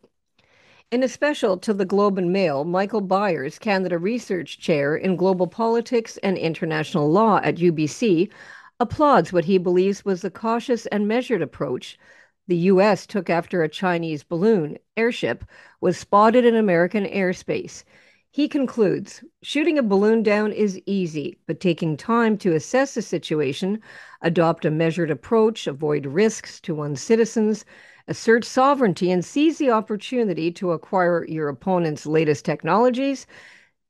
In 0.91 1.03
a 1.03 1.07
special 1.07 1.55
to 1.59 1.71
the 1.71 1.85
Globe 1.85 2.17
and 2.17 2.33
Mail, 2.33 2.63
Michael 2.63 3.01
Byers, 3.01 3.59
Canada 3.59 3.99
Research 3.99 4.57
Chair 4.57 4.95
in 4.95 5.17
Global 5.17 5.45
Politics 5.45 6.17
and 6.23 6.35
International 6.35 7.11
Law 7.11 7.39
at 7.43 7.57
UBC, 7.57 8.31
applauds 8.79 9.31
what 9.31 9.45
he 9.45 9.59
believes 9.59 10.03
was 10.03 10.23
the 10.23 10.31
cautious 10.31 10.87
and 10.87 11.07
measured 11.07 11.43
approach 11.43 11.99
the 12.47 12.57
U.S. 12.73 13.05
took 13.05 13.29
after 13.29 13.61
a 13.61 13.69
Chinese 13.69 14.23
balloon 14.23 14.79
airship 14.97 15.45
was 15.79 15.95
spotted 15.95 16.43
in 16.43 16.55
American 16.55 17.05
airspace. 17.05 17.83
He 18.31 18.47
concludes 18.47 19.23
shooting 19.43 19.77
a 19.77 19.83
balloon 19.83 20.23
down 20.23 20.51
is 20.51 20.81
easy, 20.87 21.37
but 21.45 21.59
taking 21.59 21.97
time 21.97 22.35
to 22.39 22.55
assess 22.55 22.95
the 22.95 23.03
situation, 23.03 23.79
adopt 24.23 24.65
a 24.65 24.71
measured 24.71 25.11
approach, 25.11 25.67
avoid 25.67 26.07
risks 26.07 26.59
to 26.61 26.73
one's 26.73 26.99
citizens, 26.99 27.63
assert 28.09 28.43
sovereignty, 28.43 29.11
and 29.11 29.23
seize 29.23 29.59
the 29.59 29.69
opportunity 29.69 30.51
to 30.51 30.71
acquire 30.71 31.25
your 31.25 31.47
opponent's 31.47 32.05
latest 32.05 32.43
technologies. 32.43 33.27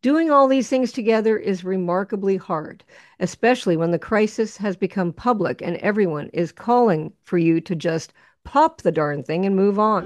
Doing 0.01 0.29
all 0.29 0.47
these 0.47 0.69
things 0.69 0.91
together 0.91 1.37
is 1.37 1.63
remarkably 1.63 2.37
hard, 2.37 2.83
especially 3.19 3.75
when 3.77 3.91
the 3.91 3.99
crisis 3.99 4.57
has 4.57 4.77
become 4.77 5.11
public 5.11 5.61
and 5.61 5.77
everyone 5.77 6.29
is 6.33 6.51
calling 6.51 7.11
for 7.23 7.37
you 7.37 7.59
to 7.61 7.75
just 7.75 8.13
pop 8.43 8.81
the 8.81 8.91
darn 8.91 9.23
thing 9.23 9.45
and 9.45 9.55
move 9.55 9.79
on. 9.79 10.05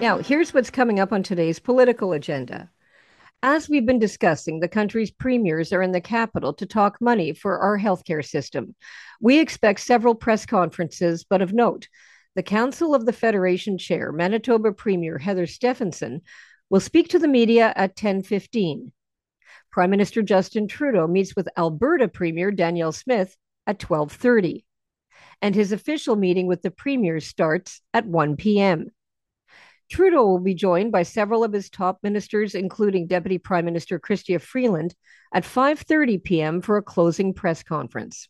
Now, 0.00 0.18
here's 0.18 0.54
what's 0.54 0.70
coming 0.70 0.98
up 0.98 1.12
on 1.12 1.22
today's 1.22 1.58
political 1.58 2.12
agenda. 2.12 2.70
As 3.42 3.68
we've 3.68 3.86
been 3.86 3.98
discussing, 3.98 4.60
the 4.60 4.68
country's 4.68 5.10
premiers 5.10 5.72
are 5.72 5.82
in 5.82 5.92
the 5.92 6.00
capital 6.00 6.54
to 6.54 6.64
talk 6.64 7.00
money 7.00 7.32
for 7.32 7.58
our 7.58 7.78
healthcare 7.78 8.24
system. 8.24 8.74
We 9.20 9.38
expect 9.38 9.80
several 9.80 10.14
press 10.14 10.46
conferences, 10.46 11.24
but 11.28 11.42
of 11.42 11.52
note, 11.52 11.88
the 12.34 12.42
Council 12.42 12.94
of 12.94 13.06
the 13.06 13.12
Federation 13.12 13.78
Chair, 13.78 14.12
Manitoba 14.12 14.72
Premier 14.72 15.18
Heather 15.18 15.46
Stefanson, 15.46 16.22
will 16.70 16.80
speak 16.80 17.08
to 17.08 17.18
the 17.18 17.28
media 17.28 17.72
at 17.76 17.96
10:15. 17.96 18.92
Prime 19.70 19.90
Minister 19.90 20.22
Justin 20.22 20.68
Trudeau 20.68 21.06
meets 21.06 21.34
with 21.36 21.48
Alberta 21.56 22.08
Premier 22.08 22.50
Danielle 22.50 22.92
Smith 22.92 23.36
at 23.66 23.78
12:30. 23.78 24.64
and 25.42 25.54
his 25.54 25.72
official 25.72 26.16
meeting 26.16 26.46
with 26.46 26.62
the 26.62 26.70
Premier 26.70 27.20
starts 27.20 27.80
at 27.92 28.06
1 28.06 28.36
p.m. 28.36 28.90
Trudeau 29.90 30.24
will 30.26 30.40
be 30.40 30.54
joined 30.54 30.92
by 30.92 31.02
several 31.02 31.44
of 31.44 31.52
his 31.52 31.68
top 31.68 31.98
ministers, 32.02 32.54
including 32.54 33.06
Deputy 33.06 33.38
Prime 33.38 33.64
Minister 33.64 33.98
Chrystia 33.98 34.40
Freeland, 34.40 34.94
at 35.32 35.44
5:30 35.44 36.22
p.m. 36.22 36.60
for 36.62 36.76
a 36.76 36.82
closing 36.82 37.34
press 37.34 37.62
conference. 37.62 38.28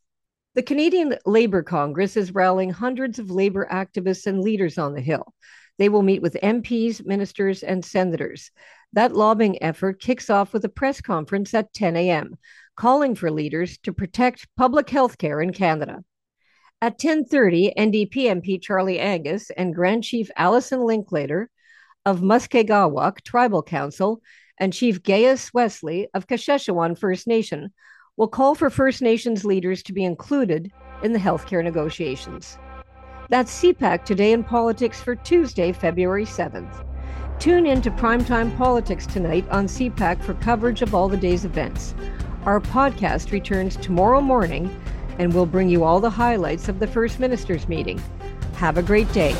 The 0.54 0.62
Canadian 0.62 1.16
Labour 1.26 1.64
Congress 1.64 2.16
is 2.16 2.32
rallying 2.32 2.70
hundreds 2.70 3.18
of 3.18 3.28
labor 3.28 3.66
activists 3.68 4.28
and 4.28 4.40
leaders 4.40 4.78
on 4.78 4.94
the 4.94 5.00
Hill. 5.00 5.34
They 5.78 5.88
will 5.88 6.02
meet 6.02 6.23
with 6.23 6.37
MPs, 6.40 7.04
ministers, 7.04 7.64
and 7.64 7.84
senators. 7.84 8.52
That 8.92 9.16
lobbying 9.16 9.61
effort 9.61 10.00
kicks 10.00 10.30
off 10.30 10.52
with 10.52 10.64
a 10.64 10.68
press 10.68 11.00
conference 11.00 11.54
at 11.54 11.75
10 11.75 11.96
a.m., 11.96 12.37
calling 12.76 13.16
for 13.16 13.32
leaders 13.32 13.78
to 13.78 13.92
protect 13.92 14.46
public 14.56 14.88
health 14.90 15.18
care 15.18 15.40
in 15.40 15.52
Canada. 15.52 16.04
At 16.80 17.00
10:30, 17.00 17.73
NDP 17.76 18.26
MP 18.26 18.62
Charlie 18.62 19.00
Angus 19.00 19.50
and 19.50 19.75
Grand 19.75 20.04
Chief 20.04 20.30
Alison 20.37 20.84
Linklater 20.84 21.50
of 22.06 22.20
Mushkegowuk 22.20 23.23
Tribal 23.23 23.64
Council 23.64 24.20
and 24.61 24.73
Chief 24.73 25.02
Gaius 25.02 25.52
Wesley 25.52 26.06
of 26.14 26.28
Kashechewan 26.28 26.96
First 26.96 27.26
Nation 27.26 27.73
will 28.16 28.28
call 28.28 28.54
for 28.54 28.71
First 28.71 29.02
Nations 29.02 29.44
leaders 29.44 29.83
to 29.83 29.92
be 29.92 30.04
included 30.04 30.71
in 31.02 31.12
the 31.12 31.18
healthcare 31.18 31.62
negotiations. 31.62 32.59
That's 33.28 33.61
CPAC 33.61 34.04
Today 34.04 34.33
in 34.33 34.44
Politics 34.44 35.00
for 35.00 35.16
Tuesday, 35.16 35.73
February 35.73 36.25
7th. 36.25 36.87
Tune 37.40 37.66
in 37.66 37.83
to 37.83 37.90
Primetime 37.90 38.56
Politics 38.56 39.06
tonight 39.06 39.49
on 39.50 39.66
CPAC 39.66 40.23
for 40.23 40.35
coverage 40.35 40.83
of 40.83 40.94
all 40.94 41.09
the 41.09 41.16
day's 41.16 41.44
events. 41.44 41.94
Our 42.44 42.61
podcast 42.61 43.33
returns 43.33 43.76
tomorrow 43.76 44.21
morning 44.21 44.75
and 45.18 45.33
we'll 45.33 45.47
bring 45.47 45.68
you 45.68 45.85
all 45.85 46.00
the 46.00 46.11
highlights 46.11 46.68
of 46.68 46.78
the 46.78 46.87
First 46.87 47.21
Minister's 47.21 47.68
meeting. 47.68 48.02
Have 48.56 48.78
a 48.78 48.83
great 48.83 49.11
day. 49.12 49.35